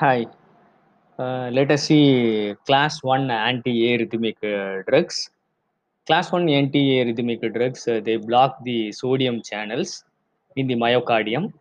Hi. 0.00 0.26
Uh, 1.18 1.50
let 1.52 1.70
us 1.70 1.82
see 1.88 2.54
class 2.66 3.02
1 3.02 3.30
anti-arrhythmic 3.30 4.38
uh, 4.42 4.82
drugs. 4.88 5.28
Class 6.06 6.32
1 6.32 6.48
anti-arrhythmic 6.48 7.42
drugs, 7.52 7.86
uh, 7.86 8.00
they 8.02 8.16
block 8.16 8.64
the 8.64 8.92
sodium 8.92 9.42
channels 9.42 10.02
in 10.56 10.66
the 10.68 10.74
myocardium. 10.74 11.52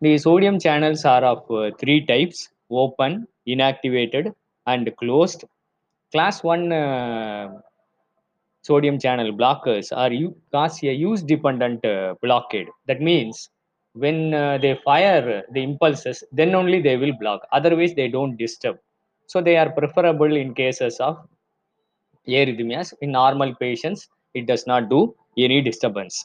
The 0.00 0.16
sodium 0.16 0.58
channels 0.58 1.04
are 1.04 1.22
of 1.24 1.50
uh, 1.50 1.72
three 1.78 2.06
types, 2.06 2.48
open, 2.70 3.28
inactivated 3.46 4.32
and 4.66 4.90
closed. 4.96 5.44
Class 6.10 6.42
1 6.42 6.72
uh, 6.72 7.60
sodium 8.62 8.98
channel 8.98 9.30
blockers 9.30 9.94
are 9.94 10.10
u- 10.10 10.34
cause 10.52 10.82
a 10.84 10.94
use 10.94 11.22
dependent 11.22 11.84
uh, 11.84 12.14
blockade. 12.22 12.68
That 12.86 13.02
means 13.02 13.50
when 13.94 14.34
uh, 14.34 14.58
they 14.58 14.78
fire 14.84 15.44
the 15.52 15.62
impulses, 15.62 16.22
then 16.32 16.54
only 16.54 16.80
they 16.82 16.96
will 16.96 17.12
block. 17.18 17.46
Otherwise, 17.52 17.94
they 17.94 18.08
don't 18.08 18.36
disturb. 18.36 18.76
So 19.26 19.40
they 19.40 19.56
are 19.56 19.70
preferable 19.70 20.34
in 20.36 20.54
cases 20.54 20.98
of 21.00 21.16
arrhythmias. 22.28 22.92
In 23.00 23.12
normal 23.12 23.54
patients, 23.54 24.08
it 24.34 24.46
does 24.46 24.66
not 24.66 24.88
do 24.90 25.14
any 25.38 25.60
disturbance. 25.62 26.24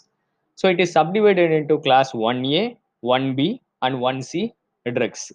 So 0.55 0.67
it 0.67 0.79
is 0.79 0.91
subdivided 0.91 1.51
into 1.51 1.77
class 1.79 2.11
1A, 2.11 2.77
1B, 3.03 3.59
and 3.81 3.95
1C 3.95 4.51
drugs. 4.93 5.31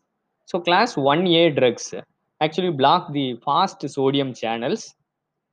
So 0.47 0.61
class 0.61 0.97
1A 0.97 1.57
drugs 1.57 1.95
actually 2.41 2.71
block 2.71 3.13
the 3.13 3.41
fast 3.45 3.89
sodium 3.89 4.35
channels. 4.35 4.95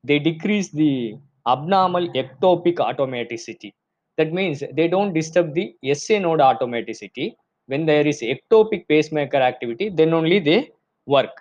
They 0.04 0.20
decrease 0.20 0.70
the 0.72 1.16
abnormal 1.48 2.10
ectopic 2.10 2.76
automaticity. 2.78 3.74
That 4.18 4.34
means 4.34 4.64
they 4.74 4.88
don't 4.88 5.14
disturb 5.14 5.54
the 5.54 5.76
SA 5.94 6.20
node 6.20 6.40
automaticity. 6.40 7.36
When 7.68 7.86
there 7.86 8.06
is 8.06 8.22
ectopic 8.22 8.88
pacemaker 8.88 9.38
activity, 9.38 9.90
then 9.90 10.14
only 10.14 10.40
they 10.40 10.72
work. 11.06 11.32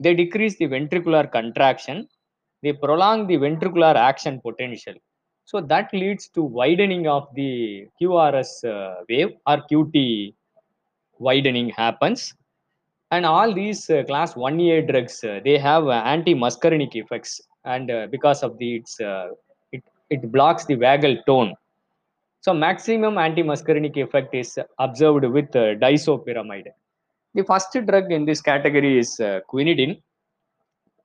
They 0.00 0.14
decrease 0.14 0.56
the 0.56 0.66
ventricular 0.66 1.30
contraction. 1.30 2.08
They 2.62 2.72
prolong 2.72 3.26
the 3.26 3.36
ventricular 3.36 3.94
action 3.94 4.40
potential. 4.40 4.94
So 5.46 5.60
that 5.60 5.92
leads 5.92 6.28
to 6.28 6.42
widening 6.42 7.06
of 7.06 7.28
the 7.34 7.86
QRS 8.00 8.64
uh, 8.64 9.04
wave 9.08 9.32
or 9.46 9.58
QT 9.70 10.34
widening 11.18 11.70
happens. 11.70 12.34
And 13.10 13.26
all 13.26 13.52
these 13.52 13.88
uh, 13.90 14.02
class 14.04 14.34
1A 14.34 14.90
drugs, 14.90 15.22
uh, 15.22 15.40
they 15.44 15.58
have 15.58 15.86
uh, 15.86 16.02
anti-muscarinic 16.14 16.96
effects. 16.96 17.40
And 17.64 17.90
uh, 17.90 18.06
because 18.10 18.42
of 18.42 18.58
the, 18.58 18.76
its, 18.76 19.00
uh, 19.00 19.28
it, 19.70 19.84
it 20.10 20.32
blocks 20.32 20.64
the 20.64 20.76
vagal 20.76 21.24
tone. 21.26 21.54
So 22.44 22.52
maximum 22.52 23.16
anti-muscarinic 23.16 23.96
effect 23.96 24.34
is 24.34 24.58
observed 24.78 25.24
with 25.24 25.56
uh, 25.56 25.76
disopyramide. 25.82 26.72
The 27.32 27.42
first 27.42 27.72
drug 27.86 28.12
in 28.12 28.26
this 28.26 28.42
category 28.42 28.98
is 28.98 29.18
uh, 29.18 29.40
quinidine. 29.50 30.02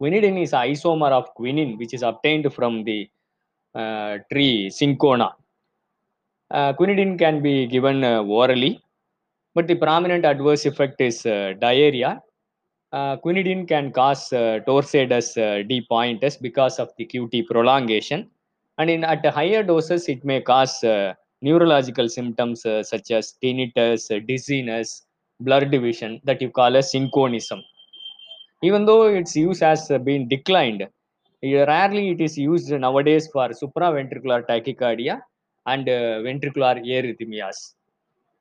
Quinidine 0.01 0.43
is 0.43 0.51
isomer 0.51 1.11
of 1.11 1.33
quinine, 1.35 1.77
which 1.77 1.93
is 1.93 2.01
obtained 2.01 2.53
from 2.53 2.83
the 2.83 3.09
uh, 3.73 4.17
tree 4.29 4.69
cinchona. 4.69 5.29
Uh, 6.51 6.73
quinidine 6.73 7.17
can 7.17 7.41
be 7.41 7.67
given 7.67 8.03
uh, 8.03 8.21
orally, 8.21 8.83
but 9.55 9.65
the 9.65 9.75
prominent 9.75 10.25
adverse 10.25 10.65
effect 10.65 10.99
is 10.99 11.25
uh, 11.25 11.53
diarrhea. 11.61 12.21
Quinidine 12.93 13.65
can 13.65 13.93
cause 13.93 14.29
torsades 14.67 15.37
uh, 15.37 15.63
de 15.63 15.85
pointes 15.89 16.35
because 16.35 16.79
of 16.79 16.89
the 16.97 17.05
QT 17.05 17.47
prolongation, 17.47 18.29
and 18.77 18.89
in 18.89 19.05
at 19.05 19.25
higher 19.27 19.63
doses, 19.63 20.09
it 20.09 20.25
may 20.25 20.41
cause 20.41 20.83
neurological 21.41 22.09
symptoms 22.09 22.65
uh, 22.65 22.83
such 22.83 23.11
as 23.11 23.35
tinnitus, 23.41 24.15
uh, 24.15 24.19
dizziness, 24.27 25.05
blurred 25.39 25.71
vision 25.71 26.19
that 26.23 26.41
you 26.41 26.49
call 26.49 26.75
as 26.75 26.91
cinchonism. 26.91 27.61
Even 28.61 28.85
though 28.85 29.03
its 29.07 29.35
use 29.35 29.59
has 29.59 29.89
uh, 29.89 29.97
been 29.97 30.27
declined 30.27 30.87
rarely 31.41 32.09
it 32.09 32.21
is 32.21 32.37
used 32.37 32.69
nowadays 32.71 33.27
for 33.33 33.47
supraventricular 33.49 34.45
tachycardia 34.45 35.21
and 35.67 35.87
uh, 35.87 36.19
ventricular 36.25 36.75
arrhythmias. 36.95 37.75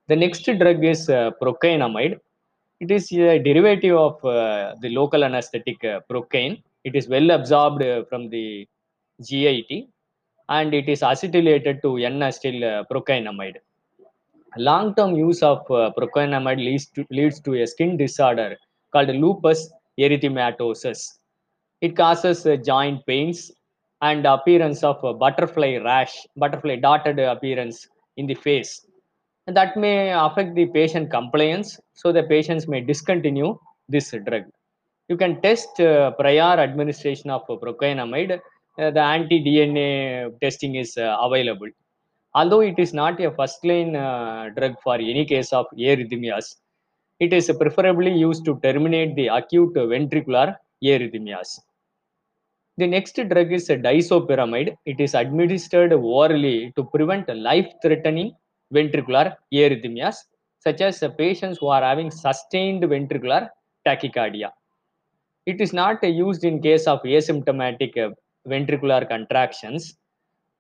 The 0.09 0.17
next 0.17 0.45
drug 0.45 0.85
is 0.85 1.09
uh, 1.09 1.31
procainamide. 1.41 2.19
It 2.81 2.91
is 2.91 3.13
a 3.13 3.39
derivative 3.39 3.97
of 3.97 4.25
uh, 4.25 4.75
the 4.81 4.89
local 4.89 5.25
anesthetic 5.25 5.81
procaine. 6.11 6.63
It 6.85 6.97
is 6.97 7.09
well 7.09 7.31
absorbed 7.31 7.85
from 8.09 8.31
the 8.31 8.67
GIT 9.23 9.89
and 10.49 10.75
it 10.75 10.89
is 10.89 11.01
acetylated 11.01 11.83
to 11.83 11.99
n-acetyl 11.99 12.63
uh, 12.65 12.85
procainamide 12.93 13.59
long-term 14.57 15.15
use 15.17 15.43
of 15.43 15.59
uh, 15.71 15.91
procainamide 15.97 16.59
leads 16.59 16.87
to, 16.87 17.05
leads 17.11 17.41
to 17.41 17.55
a 17.63 17.67
skin 17.67 17.97
disorder 17.97 18.57
called 18.93 19.09
lupus 19.09 19.71
erythematosus. 19.99 21.19
It 21.81 21.97
causes 21.97 22.47
uh, 22.47 22.57
joint 22.57 23.05
pains 23.07 23.53
and 24.01 24.25
appearance 24.27 24.83
of 24.83 25.01
butterfly 25.19 25.79
rash, 25.85 26.27
butterfly 26.37 26.77
dotted 26.77 27.19
appearance 27.19 27.89
in 28.17 28.27
the 28.27 28.35
face. 28.35 28.87
And 29.47 29.57
that 29.57 29.77
may 29.77 30.13
affect 30.13 30.55
the 30.55 30.67
patient 30.67 31.11
compliance, 31.11 31.81
so 31.95 32.13
the 32.13 32.23
patients 32.23 32.69
may 32.69 32.81
discontinue 32.81 33.59
this 33.89 34.15
drug. 34.27 34.45
You 35.09 35.17
can 35.17 35.41
test 35.41 35.75
prior 35.77 36.61
administration 36.61 37.31
of 37.31 37.47
procainamide. 37.47 38.41
Uh, 38.79 38.91
the 38.91 39.01
anti-DNA 39.01 40.39
testing 40.41 40.77
is 40.77 40.97
uh, 40.97 41.17
available. 41.21 41.69
Although 42.35 42.61
it 42.61 42.79
is 42.79 42.95
not 42.95 43.21
a 43.21 43.31
first 43.33 43.65
line 43.65 43.97
uh, 43.97 44.51
drug 44.57 44.77
for 44.83 44.95
any 44.95 45.25
case 45.25 45.53
of 45.53 45.67
arrhythmias 45.77 46.57
it 47.21 47.33
is 47.33 47.51
preferably 47.59 48.13
used 48.13 48.45
to 48.45 48.61
terminate 48.63 49.17
the 49.17 49.27
acute 49.39 49.75
ventricular 49.93 50.57
arrhythmias 50.85 51.59
the 52.77 52.87
next 52.87 53.17
drug 53.17 53.53
is 53.53 53.69
disopyramide. 53.69 54.77
It 54.87 55.01
is 55.01 55.15
administered 55.15 55.93
orally 55.93 56.73
to 56.77 56.85
prevent 56.85 57.29
life 57.37 57.67
threatening 57.83 58.37
ventricular 58.73 59.35
arrhythmias 59.53 60.19
such 60.61 60.81
as 60.81 61.03
patients 61.19 61.59
who 61.59 61.67
are 61.67 61.83
having 61.83 62.13
sustained 62.13 62.85
ventricular 62.85 63.49
tachycardia. 63.85 64.51
It 65.47 65.61
is 65.61 65.73
not 65.73 66.05
used 66.05 66.45
in 66.45 66.63
case 66.63 66.87
of 66.87 67.03
asymptomatic 67.03 68.15
ventricular 68.49 69.07
contractions 69.09 69.99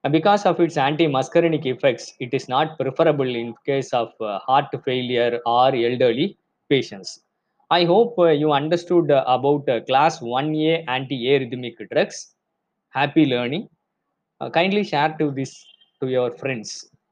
and 0.04 0.12
because 0.12 0.46
of 0.46 0.60
its 0.60 0.76
anti-muscarinic 0.76 1.66
effects, 1.66 2.14
it 2.20 2.32
is 2.32 2.48
not 2.48 2.78
preferable 2.78 3.34
in 3.34 3.54
case 3.66 3.92
of 3.92 4.12
uh, 4.20 4.38
heart 4.38 4.66
failure 4.84 5.40
or 5.44 5.74
elderly 5.74 6.38
patients. 6.68 7.20
I 7.70 7.84
hope 7.84 8.18
uh, 8.18 8.28
you 8.28 8.52
understood 8.52 9.10
uh, 9.10 9.24
about 9.26 9.66
class 9.86 10.20
1A 10.20 10.84
anti-arrhythmic 10.86 11.90
drugs. 11.90 12.34
Happy 12.90 13.26
learning. 13.26 13.68
Uh, 14.40 14.50
kindly 14.50 14.84
share 14.84 15.16
to 15.18 15.32
this 15.32 15.66
to 16.00 16.08
your 16.08 16.30
friends. 16.30 16.88